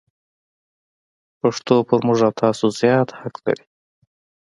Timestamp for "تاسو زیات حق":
2.41-3.35